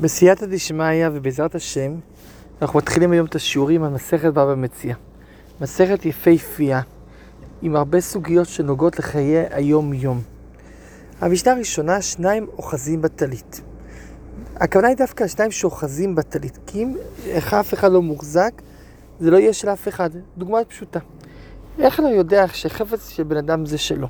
[0.00, 1.94] בסייעתא דשמיא ובעזרת השם,
[2.62, 4.94] אנחנו מתחילים היום את השיעורים על מסכת בבא מציע.
[5.60, 6.80] מסכת יפהפייה,
[7.62, 10.20] עם הרבה סוגיות שנוגעות לחיי היום-יום.
[11.20, 13.60] המשנה הראשונה, שניים אוחזים בטלית.
[14.56, 16.96] הכוונה היא דווקא השניים שאוחזים בטלית, כי אם
[17.26, 18.52] איך אף אחד לא מוחזק,
[19.20, 20.10] זה לא יהיה של אף אחד.
[20.36, 20.98] דוגמה פשוטה.
[21.78, 24.08] איך אני יודע שחפץ של בן אדם זה שלו?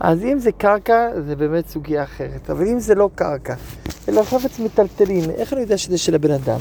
[0.00, 2.50] אז אם זה קרקע, זה באמת סוגיה אחרת.
[2.50, 3.54] אבל אם זה לא קרקע,
[4.08, 6.58] אלא חפץ מטלטלין, איך אני יודע שזה של הבן אדם?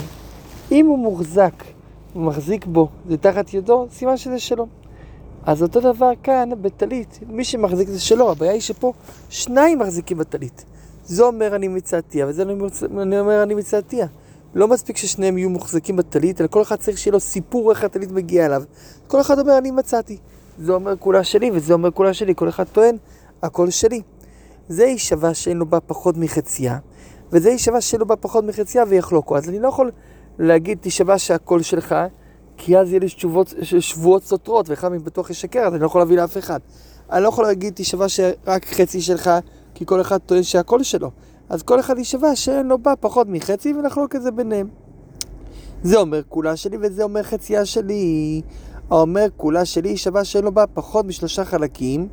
[0.71, 1.53] אם הוא מוחזק,
[2.13, 4.67] הוא מחזיק בו, זה תחת ידו, סימן שזה שלו.
[5.45, 8.93] אז אותו דבר כאן בטלית, מי שמחזיק זה שלו, הבעיה היא שפה
[9.29, 10.65] שניים מחזיקים בטלית.
[11.05, 12.41] זה אומר אני מצאתיה, וזה
[13.01, 14.07] אני אומר אני מצאתיה.
[14.55, 18.11] לא מספיק ששניהם יהיו מוחזקים בטלית, אלא כל אחד צריך שיהיה לו סיפור איך הטלית
[18.11, 18.63] מגיעה אליו.
[19.07, 20.17] כל אחד אומר אני מצאתי.
[20.59, 22.35] זה אומר כולה שלי, וזה אומר כולה שלי.
[22.35, 22.97] כל אחד טוען,
[23.43, 24.01] הכל שלי.
[24.69, 26.77] זה יישבע שאין לו בה פחות מחצייה,
[27.31, 29.37] וזה יישבע שאין לו בה פחות מחצייה ויחלוקו.
[29.37, 29.91] אז אני לא יכול
[30.39, 31.95] להגיד תישבע שהכל שלך,
[32.57, 36.17] כי אז יהיה לי שבועות, שבועות סותרות, ואחד מבטוח ישקר, אז אני לא יכול להביא
[36.17, 36.59] לאף אחד.
[37.11, 39.29] אני לא יכול להגיד תישבע שרק חצי שלך,
[39.73, 41.11] כי כל אחד טוען שהכל שלו.
[41.49, 44.67] אז כל אחד יישבע שאין לו בה פחות מחצי, ונחלוק את זה ביניהם.
[45.83, 48.41] זה אומר כולה שלי וזה אומר חצייה שלי.
[48.89, 52.07] האומר כולה שלי שווה שאין לו בה פחות משלושה חלקים,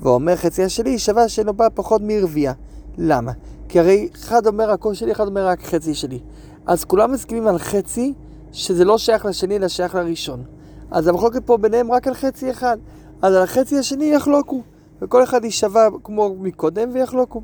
[0.00, 2.52] ואומר חצייה שלי שווה לו בה פחות מרבייה.
[2.98, 3.32] למה?
[3.68, 6.18] כי הרי אחד אומר הכל שלי, אחד אומר רק חצי שלי.
[6.66, 8.14] אז כולם מסכימים על חצי,
[8.52, 10.42] שזה לא שייך לשני, אלא שייך לראשון.
[10.90, 12.78] אז המחלוקת פה ביניהם רק על חצי אחד.
[13.22, 14.62] אז על החצי השני יחלוקו,
[15.02, 17.42] וכל אחד יישבע כמו מקודם ויחלוקו.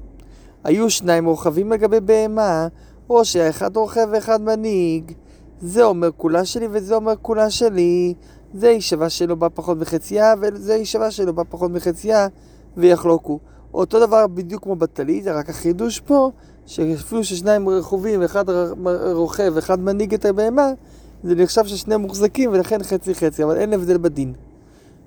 [0.64, 2.68] היו שניים רוכבים לגבי בהמה,
[3.10, 5.12] או שהאחד רוכב ואחד מנהיג.
[5.60, 8.14] זה אומר כולה שלי וזה אומר כולה שלי.
[8.54, 12.28] זה יישבע שלו בה פחות מחצייה, וזה יישבע שלו בה פחות מחצייה,
[12.76, 13.38] ויחלוקו.
[13.74, 16.30] אותו דבר בדיוק כמו בטלית, רק החידוש פה,
[16.66, 18.44] שאפילו ששניים רכובים, אחד
[19.12, 20.72] רוכב ואחד מנהיג את הבהמה,
[21.24, 24.32] זה נחשב ששניהם מוחזקים ולכן חצי חצי, אבל אין הבדל בדין.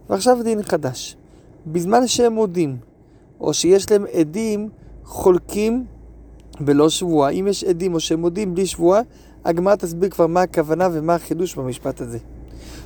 [0.09, 1.17] ועכשיו דין חדש.
[1.67, 2.77] בזמן שהם מודים,
[3.39, 4.69] או שיש להם עדים
[5.03, 5.85] חולקים
[6.59, 9.01] בלא שבועה, אם יש עדים או שהם מודים בלי שבועה,
[9.45, 12.17] הגמרא תסביר כבר מה הכוונה ומה החידוש במשפט הזה.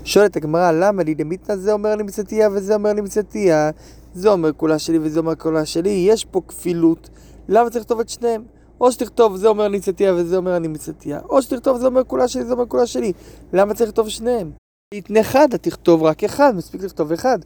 [0.03, 3.69] שואלת הגמרא, למה לי דמיתנא זה אומר לי מצאתיה וזה אומר לי מצאתיה?
[4.13, 7.09] זה אומר כולה שלי וזה אומר כולה שלי, יש פה כפילות.
[7.49, 8.43] למה צריך לכתוב את שניהם?
[8.81, 12.27] או שתכתוב זה אומר אני מצאתיה וזה אומר אני מצאתיה, או שתכתוב זה אומר כולה
[12.27, 13.13] שלי, זה אומר כולה שלי.
[13.53, 14.51] למה צריך לכתוב שניהם?
[14.93, 17.39] יתנה חדה, תכתוב רק אחד, מספיק לכתוב אחד.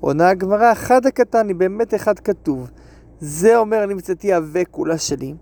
[0.00, 2.70] עונה הגמרא, חדה קטן, היא באמת אחד כתוב.
[3.20, 5.34] זה אומר אני מצאתיה וכולה שלי,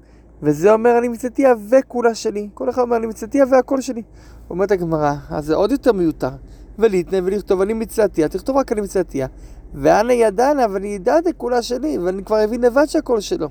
[0.44, 2.48] וזה אומר אני מצאתיה וכולה שלי.
[2.54, 4.02] כל אחד אומר אני מצאתיה והכל שלי.
[4.50, 6.30] אומרת הגמרא, אז זה עוד יותר מיותר.
[6.78, 9.26] וליתנה ולכתוב אני מצאתיה, תכתוב רק אני מצאתיה.
[9.74, 13.48] ואנה ידענה, ואני ידע את כולה שלי, ואני כבר אבין לבד שהכל שלו.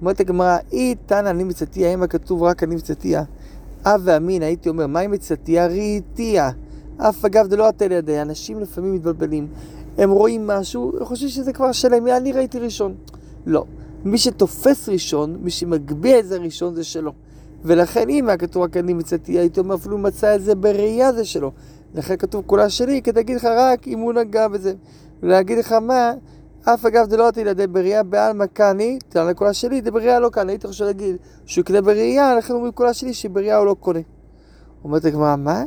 [0.00, 3.22] אומרת הגמרא, אי תנא אני מצאתיה, אם הכתוב רק אני מצאתיה.
[3.84, 5.66] אב ואמין, הייתי אומר, מהי מצאתיה?
[5.66, 6.50] ראיתיה.
[6.96, 9.46] אף אגב דלא עטה לידי, אנשים לפעמים מתבלבלים.
[9.98, 11.70] הם רואים משהו, חושבים שזה כבר
[12.06, 12.94] יא, אני ראיתי ראשון.
[13.46, 13.64] לא.
[14.04, 17.12] מי שתופס ראשון, מי שמגביה את זה ראשון, זה שלו.
[17.64, 21.24] ולכן אם היה כתוב רק אני מצאתי, הייתי אומר אפילו מצא את זה בראייה זה
[21.24, 21.52] שלו.
[21.94, 24.74] לכן כתוב כולה שלי, כדי להגיד לך רק אם הוא נגע בזה.
[25.22, 26.12] ולהגיד לך מה,
[26.64, 30.28] אף אגב זה לא אותי לידי בראייה בעלמא קני, תראה לכולה שלי, זה בראייה לא
[30.28, 30.52] קני.
[30.52, 34.00] הייתי חושב להגיד שהוא יקנה בראייה, לכן אומרים כולה שלי שבראייה הוא לא קונה.
[34.84, 35.64] אומרת הגמרא, מה?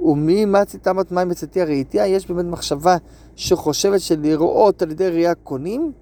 [0.00, 2.06] ומי מצי תמת מים מצאתי הראיתיה?
[2.06, 2.96] יש באמת מחשבה
[3.36, 5.92] שחושבת שלראות על ידי ראייה קונים?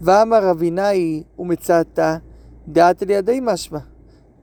[0.00, 2.16] ואמר רבינאי ומצאתה
[2.68, 3.78] דעת על ידי משמע.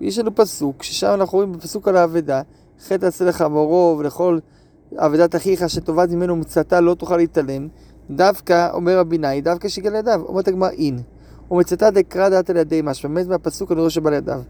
[0.01, 2.41] יש לנו פסוק, ששם אנחנו רואים בפסוק על האבדה,
[2.87, 4.39] חטא עשה לך מורו ולכל
[4.97, 7.67] אבדת אחיך שטובת ממנו מצאתה לא תוכל להתעלם.
[8.09, 10.21] דווקא, אומר רבי נאי, דווקא שיגל לידיו.
[10.27, 10.99] אומרת הגמרא אין.
[11.51, 13.09] ומצאתה דקרא דעת על ידי משמע.
[13.09, 14.41] באמת מהפסוק אני רואה שבא לידיו.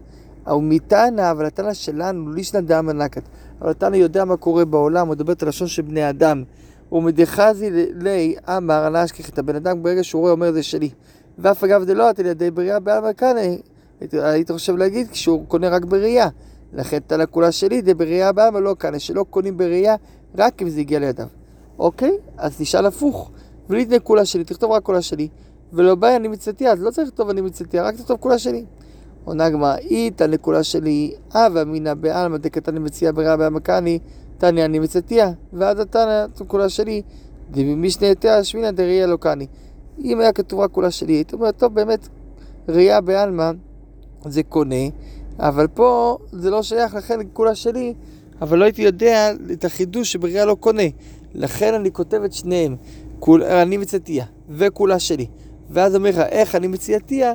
[0.46, 3.22] ומתנא, אבל התנא שלנו, לישנא דאמא נקת.
[3.60, 6.44] אבל התנא יודע מה קורה בעולם, הוא מדבר את הלשון של בני אדם.
[6.92, 10.90] ומדחזי לי אמר על אשכח את הבן אדם ברגע שהוא רואה אומר זה שלי.
[11.38, 13.40] ואף אגב דלא על ידי בריאה בעלמא קנא.
[14.12, 16.28] היית חושב להגיד כשהוא קונה רק בראייה.
[16.72, 19.96] לכן תלה כולה שלי, זה בראייה אבל לא כאן, שלא קונים בראייה,
[20.38, 21.26] רק אם זה הגיע לידיו.
[21.78, 22.12] אוקיי?
[22.36, 23.30] אז נשאל הפוך.
[23.70, 25.28] וליתנה כולה שלי, תכתוב רק כולה שלי.
[25.72, 28.64] ולא בעיה, אני מצאתי, אז לא צריך לכתוב אני מצאתי, רק תכתוב כולה שלי.
[29.24, 33.98] עונה גמרא, איתא לכולה שלי, הווה אמינא בעלמא דקתני מציע בראייה בעמקני,
[34.38, 37.02] תניא אני מצאתיה, ועד התנא כולה שלי,
[37.50, 39.46] דממשנה יותר שמינא דראייה לא קני.
[40.04, 42.08] אם היה כתוב רק כולה שלי, הייתי אומר, טוב, באמת,
[42.68, 43.50] ראייה בעלמא
[44.24, 44.84] זה קונה,
[45.38, 47.94] אבל פה זה לא שייך, לכן כולה שלי,
[48.40, 50.82] אבל לא הייתי יודע את החידוש שבריאה לא קונה.
[51.34, 52.76] לכן אני כותב את שניהם,
[53.18, 55.26] כול, אני מצאתיה וכולה שלי.
[55.70, 57.32] ואז אומר לך, איך אני מצאתיה?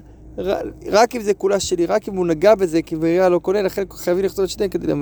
[0.88, 3.84] רק אם זה כולה שלי, רק אם הוא נגע בזה, כי בעירייה לא קונה, לכן
[3.92, 4.94] חייבים לכתוב את שניהם כדי.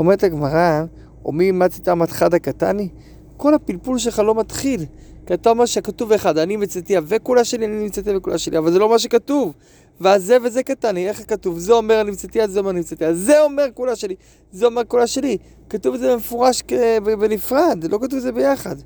[0.00, 0.84] אומרת הגמרא,
[1.24, 2.88] או מי מצאת מתחד הקטני?
[3.36, 4.84] כל הפלפול שלך לא מתחיל.
[5.26, 8.78] כי אתה אומר שכתוב אחד, אני מצאתיה וכולה שלי, אני מצאתיה וכולה שלי, אבל זה
[8.78, 9.54] לא מה שכתוב.
[10.00, 11.58] והזה וזה קטני, איך כתוב?
[11.58, 13.14] זה אומר אני מצאתיה, זה אומר אני מצאתיה.
[13.14, 14.14] זה אומר כולה שלי,
[14.52, 15.36] זה אומר כולה שלי.
[15.68, 16.62] כתוב את זה במפורש
[17.04, 18.76] בנפרד, לא כתוב את זה ביחד.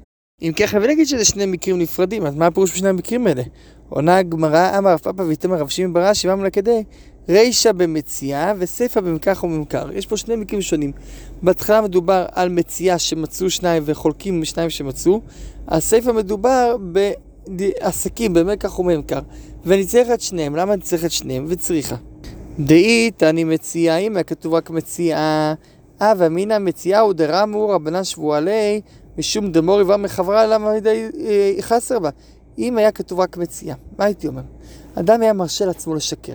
[0.42, 3.42] אם כן, חייבים להגיד שזה שני מקרים נפרדים, אז מה הפירוש בשני המקרים האלה?
[3.88, 6.84] עונה הגמרא, אמר רב פאפא ויתמר רב שמעון ברש"י, ואמר כדי
[7.28, 9.92] רישא במציאה וסיפא במקח וממכר.
[9.92, 10.92] יש פה שני מקרים שונים.
[11.42, 15.20] בהתחלה מדובר על מציאה שמצאו שניים וחולקים שניים שמצאו.
[15.68, 16.76] הסיפא מדובר
[17.46, 19.20] בעסקים, במקח וממכר.
[19.64, 20.56] ואני צריך את שניהם.
[20.56, 21.44] למה אני צריך את שניהם?
[21.48, 21.96] וצריכה.
[22.60, 25.54] דאית אני מציאה, אם היה כתוב רק מציאה,
[26.02, 28.80] אה ואמינא מציאה הוא דרמו רבנן שבועלי
[29.18, 32.10] משום דמורי ומחברה למה מדי אה, חסר בה.
[32.58, 34.42] אם היה כתוב רק מציאה, מה הייתי אומר?
[34.94, 36.34] אדם היה מרשה לעצמו לשקר.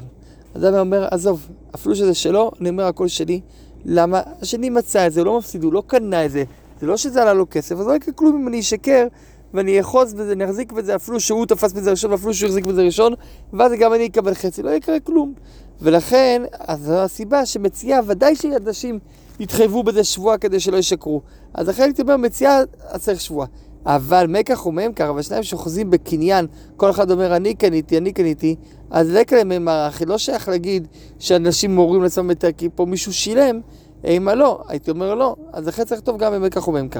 [0.58, 3.42] אדם אומר, עזוב, אפילו שזה שלו, אני אומר הכל שלי.
[3.86, 4.22] למה?
[4.42, 6.44] השני מצא את זה, הוא לא מפסיד, הוא לא קנה את זה.
[6.82, 9.08] זה לא שזה עלה לו כסף, אז לא יקרה כלום אם אני אשקר
[9.54, 12.82] ואני אחוז בזה, אני אחזיק בזה, אפילו שהוא תפס בזה ראשון ואפילו שהוא החזיק בזה
[12.82, 13.14] ראשון,
[13.54, 15.34] ואז גם אני אקבל חצי, לא יקרה כלום.
[15.82, 19.00] ולכן, אז זו הסיבה שמציאה, ודאי שאנשים
[19.40, 21.22] יתחייבו בזה שבועה כדי שלא ישקרו.
[21.54, 22.62] אז לכן הייתי אומר, מציאה,
[22.98, 23.48] צריך שבועה.
[23.86, 26.48] אבל מקח וממכר, אבל שניים שאוחזים בקניין,
[26.78, 28.56] כל אחד אומר אני קניתי, אני קניתי,
[28.90, 30.88] אז לקה להם מערכי, לא שייך להגיד
[31.20, 33.60] שאנשים מורים לעצמם יותר, כי פה מישהו שילם,
[34.04, 37.00] אימה לא, הייתי אומר לא, אז לכן צריך לכתוב גם במקח וממכר.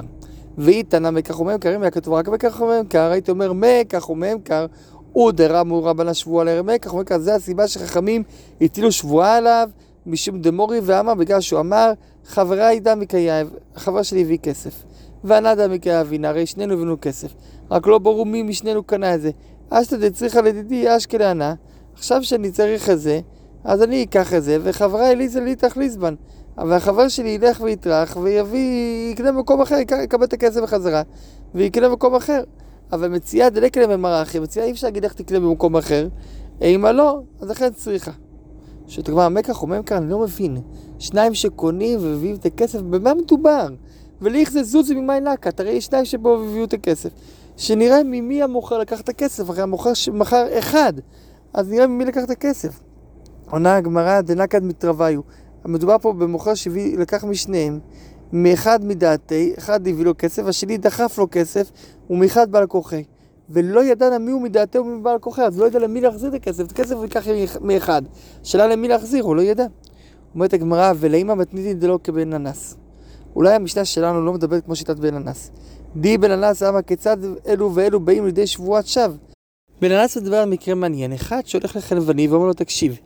[0.58, 4.66] והיא תנא מקח וממכר, אם היה כתוב רק מקח וממכר, הייתי אומר מקח וממכר,
[5.14, 8.24] הוא דרמו רבנה שבועה לרמקח וממכר, זה הסיבה שחכמים
[8.62, 9.70] הטילו שבועה עליו,
[10.06, 11.92] משום דמורי ואמר, בגלל שהוא אמר,
[12.26, 14.84] חבריי דמי קייב, החבר שלי הביא כסף.
[15.24, 17.34] וענדה מקהבינה, הרי שנינו הבאנו כסף.
[17.72, 19.32] רק לא ברור מי משנינו קנה את זה.
[19.70, 21.54] אשתא דצריכה לדידי אשכלה ענה,
[21.94, 23.20] עכשיו שאני צריך את זה,
[23.64, 26.16] אז אני אקח את זה, וחברה אליזה לי תכליס בן.
[26.58, 31.02] אבל החבר שלי ילך ויטרח ויביא, יקנה במקום אחר, יקבל את הכסף בחזרה,
[31.56, 32.44] ויקנה במקום אחר.
[32.92, 36.08] אבל מציאה דלקלה ממרחי, מציאה אי אפשר להגיד איך תקנה במקום אחר,
[36.62, 38.12] אם לא, אז לכן צריכה.
[38.88, 40.58] שתגמר מקח אומר כאן, אני לא מבין.
[41.00, 43.68] שניים שקונים ומביאים את הכסף, במה מדובר?
[44.22, 47.10] וליך זה זוזי ממאי נקה, תראה יש שניים שבו הביאו את הכסף.
[47.58, 50.94] שנראה ממי המוכר לקח את הכסף, הרי המוכר שמכר אחד,
[51.54, 52.80] אז נראה ממי לקח את הכסף.
[53.50, 55.22] עונה הגמרא דנקד מתרוויו.
[55.66, 57.80] מדובר פה במוכר שלקח משניהם,
[58.34, 61.72] מאחד מדעתי, אחד הביא לו כסף, השני דחף לו כסף,
[62.10, 63.04] ומאחד בעל כוחי.
[63.50, 66.66] ולא ידע למי הוא מדעתו ומי בעל כוחי, אז לא ידע למי להחזיר את הכסף,
[66.66, 67.28] את הכסף הוא ייקח
[67.62, 68.02] מאחד.
[68.44, 69.66] שאלה למי להחזיר, הוא לא ידע.
[70.36, 72.78] אומרת הגמרא, ולאמא מתניתין דלא כבן אנס.
[73.36, 75.52] אולי המשנה שלנו לא מדברת כמו שיטת בן אנס.
[75.96, 77.18] די בן אנס אמר כיצד
[77.48, 79.16] אלו ואלו באים לידי שבועת שווא.
[79.82, 81.14] בן אנס מדבר על מקרה מעניין.
[81.14, 82.98] אחד שהולך לחלבני ואומר לו, תקשיב,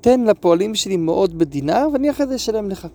[0.00, 2.86] תן לפועלים שלי מאות בדינר ואני אחרי זה אשלם לך.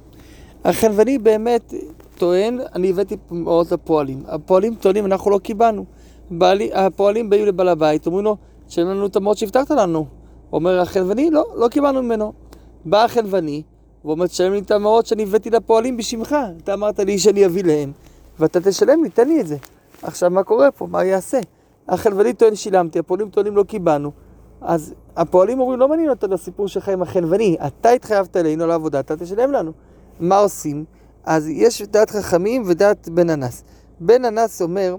[0.63, 1.73] החלבני באמת
[2.17, 4.23] טוען, אני הבאתי מאות לפועלים.
[4.27, 5.85] הפועלים טוענים, אנחנו לא קיבלנו.
[6.31, 8.37] בעלי, הפועלים באים לבעל הבית, אומרים לו,
[8.67, 10.05] תשלם לנו את המאות שהבטחת לנו.
[10.53, 12.33] אומר החלבני, לא, לא קיבלנו ממנו.
[12.85, 13.63] בא החלבני,
[14.07, 16.35] והוא אומר, תשלם לי את המעות שאני הבאתי לפועלים בשמך.
[16.63, 17.91] אתה אמרת לי שאני אביא להם,
[18.39, 19.57] ואתה תשלם לי, תן לי את זה.
[20.03, 20.87] עכשיו, מה קורה פה?
[20.87, 21.39] מה יעשה?
[21.87, 24.11] החלבני טוען שילמתי, הפועלים טוענים לא קיבלנו.
[24.61, 29.17] אז הפועלים אומרים, לא מעניין אותנו הסיפור שלך עם החלבני, אתה התחייבת אלינו לעבודה, אתה
[29.17, 29.71] תשלם לנו.
[30.19, 30.85] מה עושים?
[31.25, 33.63] אז יש דעת חכמים ודעת בן אנס.
[33.99, 34.95] בן אנס אומר,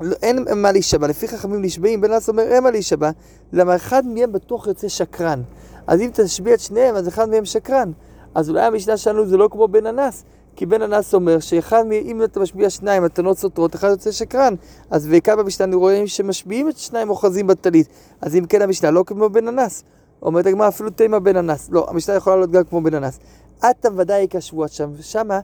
[0.00, 3.10] לא, אין מה להישבע, לפי חכמים נשבעים, בן אנס אומר, אין מה להישבע,
[3.52, 5.42] למה אחד מהם בטוח יוצא שקרן.
[5.86, 7.90] אז אם תשביע את שניהם, אז אחד מהם שקרן.
[8.36, 10.24] אז אולי המשנה שלנו זה לא כמו בן אנס,
[10.56, 14.54] כי בן אנס אומר שאחד, אם אתה משביע שניים מתנות סותרות, אחד יוצא שקרן.
[14.90, 17.88] אז בעיקר במשנה רואה שמשביעים את שניים אוחזים בטלית.
[18.20, 19.84] אז אם כן המשנה לא כמו בן אנס.
[20.22, 21.68] אומרת הגמרא אפילו תימא בן אנס.
[21.72, 23.18] לא, המשנה יכולה להיות גם כמו בן אנס.
[23.62, 25.40] עתה ודאי יקשבו שם, ושמה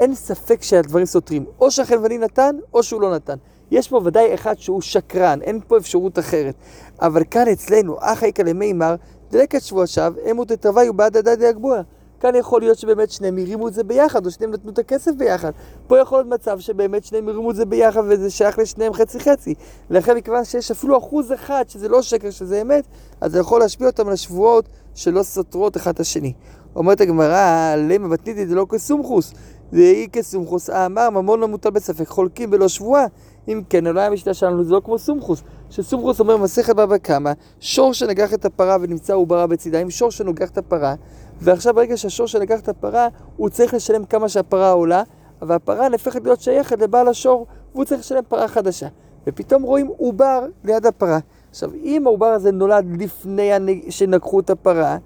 [0.00, 1.44] אין ספק שהדברים סותרים.
[1.60, 3.36] או שהחלבני נתן, או שהוא לא נתן.
[3.70, 6.54] יש פה ודאי אחד שהוא שקרן, אין פה אפשרות אחרת.
[7.00, 8.94] אבל כאן אצלנו, אחי כלמימר,
[9.30, 11.82] דלקת שבוע שב, אמות תתרווי ובעד הדדי הגבוה.
[12.20, 15.50] כאן יכול להיות שבאמת שניהם הרימו את זה ביחד, או שניהם נתנו את הכסף ביחד.
[15.86, 19.54] פה יכול להיות מצב שבאמת שניהם הרימו את זה ביחד וזה שייך לשניהם חצי חצי.
[19.90, 22.84] לכן מכיוון שיש אפילו אחוז אחד שזה לא שקר, שזה אמת,
[23.20, 26.32] אז זה יכול להשפיע אותם על השבועות שלא סותרות אחד את השני.
[26.76, 29.32] אומרת הגמרא, למה בתניתי זה לא כסומכוס,
[29.72, 33.06] זה אי כסומכוס, אמר ממון לא מוטל בספק, חולקים ולא שבועה.
[33.48, 37.94] אם כן, אולי המשנה שלנו זה לא כמו סומכוס, שסומכוס אומר מסכת בבא קמא, שור
[37.94, 40.94] שנגח את הפרה ונמצא עוברה בצידה, אם שור שנוגח את הפרה,
[41.40, 45.02] ועכשיו ברגע שהשור שנגח את הפרה, הוא צריך לשלם כמה שהפרה עולה,
[45.42, 48.88] והפרה נהפכת להיות שייכת לבעל השור, והוא צריך לשלם פרה חדשה.
[49.26, 51.18] ופתאום רואים עובר ליד הפרה.
[51.50, 53.50] עכשיו, אם העובר הזה נולד לפני
[53.88, 54.96] שנקחו את הפרה,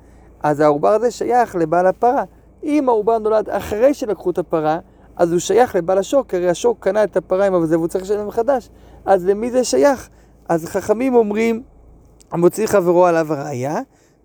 [0.42, 2.24] אז העובר הזה שייך לבעל הפרה.
[2.64, 4.78] אם העובר נולד אחרי שלקחו את הפרה,
[5.16, 8.04] אז הוא שייך לבעל השור, כי הרי השור קנה את הפרה עם הזה והוא צריך
[8.04, 8.70] לשלם מחדש.
[9.04, 10.08] אז למי זה שייך?
[10.48, 11.62] אז חכמים אומרים,
[12.30, 13.80] המוציא חברו עליו הראייה,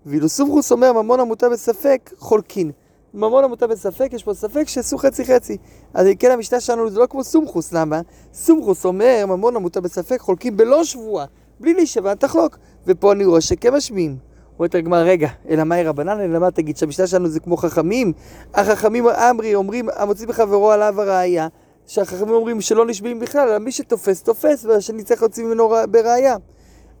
[0.06, 2.70] ואילו סומכוס אומר ממון המוטה בספק, חולקין.
[3.14, 5.56] ממון המוטה בספק, יש פה ספק שעשו חצי חצי.
[5.94, 8.00] אז כן המשנה שלנו זה לא כמו סומכוס, למה?
[8.34, 11.26] סומכוס אומר ממון המוטה בספק, חולקים בלא שבועה,
[11.60, 12.58] בלי להישבע תחלוק.
[12.86, 14.16] ופה אני רואה שכמשמיעים.
[14.58, 18.12] אומרת הגמרא, רגע, אלא מאי רבנן, אלא מה תגיד, שהמשנה שלנו זה כמו חכמים?
[18.54, 21.48] החכמים אמרי אומרים, המוציא בחברו עליו הראייה,
[21.86, 26.36] שהחכמים אומרים שלא נשבעים בכלל, אלא מי שתופס, תופס, והשני צריך להוציא ממנו בראייה.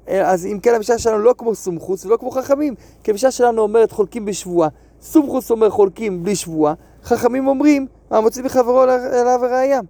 [0.06, 3.92] אז אם כן, המשנה שלנו לא כמו סומכוס ולא כמו חכמים, כי המשנה שלנו אומרת
[3.92, 4.68] חולקים בשבועה.
[5.02, 9.80] סומכוס אומר חולקים בלי שבועה, חכמים אומרים, המוציא בחברו עליו הראייה.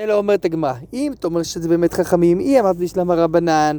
[0.00, 3.78] אלא אומרת הגמרא, אם אתה אומר שזה באמת חכמים, היא אמרת בשלמה רבנן,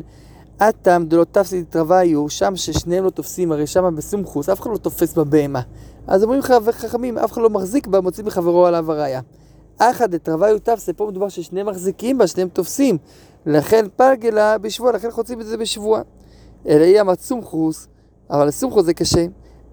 [0.58, 5.14] אטם דלא תפסי תרוויו, שם ששניהם לא תופסים, הרי שם בסומכוס, אף אחד לא תופס
[5.14, 5.62] בבהמה.
[6.08, 9.22] אז אומרים חכמים, אף אחד לא מחזיק בה, מוציא מחברו עליו הראייה.
[9.78, 12.98] אחא דתרוויו תפסי, פה מדובר ששניהם מחזיקים בה, שניהם תופסים.
[13.46, 16.02] לכן פלגלה בשבוע, לכן חוצים את זה בשבוע.
[16.68, 17.88] אלא היא אמרת סומכוס,
[18.30, 19.26] אבל הסומכוס זה קשה.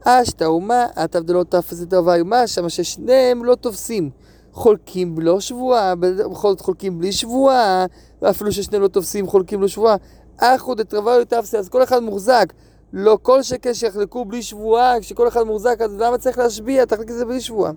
[0.04, 4.10] אשתא אומה, אטם דלא תפסי תרוויו, מה שם ששניהם לא תופסים.
[4.52, 7.86] חולקים בלא שבועה, בכל זאת חולקים בלי שבועה,
[8.22, 9.96] ואפילו ששניהם לא תופסים חולקים לו שבועה.
[10.38, 12.52] אחו דתרוויו תפסי, אז כל אחד מוחזק.
[12.92, 16.84] לא כל שכן שיחלקו בלי שבועה, כשכל אחד מוחזק, אז למה צריך להשביע?
[16.84, 17.72] תחלק את זה בלי שבועה.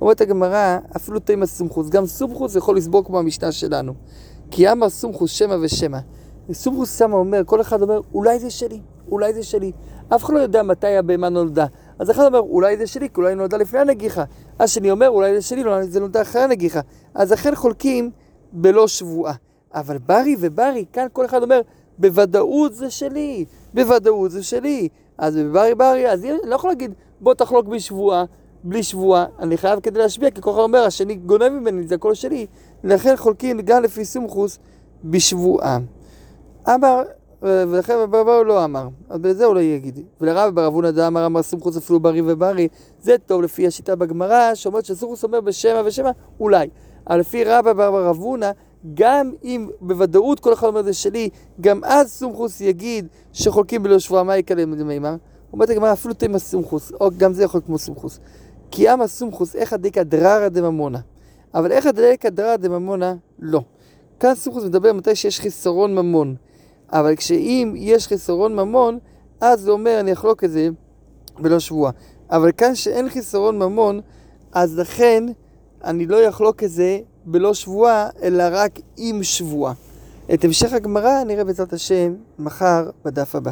[0.00, 3.92] אומרת הגמרא, אפילו תימא סומכוס, גם סומכוס יכול לסבור כמו המשנה שלנו.
[4.50, 5.98] כי אמר סומכוס שמא ושמא.
[6.52, 8.80] סומכוס שמה אומר, כל אחד אומר, אולי זה שלי,
[9.10, 9.72] אולי זה שלי.
[10.14, 11.66] אף אחד לא יודע מתי הבהמה נולדה.
[11.98, 14.24] אז אחד אומר, אולי זה שלי, כי אולי נולדה לפני הנגיחה.
[14.60, 16.80] השני אומר, אולי זה שלי, אולי זה נולדה אחרי הנגיחה.
[17.14, 18.10] אז לכן חולקים
[18.52, 19.34] בלא שבועה.
[19.74, 21.60] אבל ברי וברי, כאן כל אחד אומר,
[21.98, 24.88] בוודאות זה שלי, בוודאות זה שלי.
[25.18, 28.24] אז בברי ברי, אז אני לא יכול להגיד, בוא תחלוק בשבועה,
[28.64, 32.46] בלי שבועה, אני חייב כדי להשביע, כי אחד אומר, השני גונב ממני, זה הכל שלי.
[32.84, 34.58] לכן חולקים גם לפי סומכוס
[35.04, 35.78] בשבועה.
[36.68, 37.02] אמר,
[37.42, 40.00] ולכן בבר הוא לא אמר, אז בזה הוא לא יגיד.
[40.20, 42.68] ולרב בר אבונה דה אמר, אמר סומכוס אפילו ברי וברי,
[43.00, 46.68] זה טוב לפי השיטה בגמרא, שאומרת שסומכוס אומר בשמע ושמע, אולי.
[47.06, 48.50] אבל לפי רבא בר אבונה,
[48.94, 51.28] גם אם בוודאות כל אחד אומר זה שלי,
[51.60, 55.16] גם אז סומכוס יגיד שחולקים בלא שבועה, מה יקלם למימר?
[55.52, 58.20] אומרת הגמרא, אפילו תימא סומכוס, או גם זה יכול להיות כמו סומכוס.
[58.70, 60.98] כי אמא סומכוס, איך הדקה דררא דממונה.
[61.54, 63.60] אבל איך הדקה דררא דממונה, לא.
[64.20, 66.34] כאן סומכוס מדבר מתי שיש חיסרון ממון.
[66.92, 68.98] אבל כשאם יש חיסרון ממון,
[69.40, 70.68] אז זה אומר, אני אחלוק את זה
[71.38, 71.92] בלא שבועה.
[72.30, 74.00] אבל כאן שאין חיסרון ממון,
[74.52, 75.24] אז לכן
[75.84, 79.72] אני לא אחלוק את זה בלא שבועה, אלא רק עם שבועה.
[80.34, 83.50] את המשך הגמרא נראה בעזרת השם מחר בדף הבא.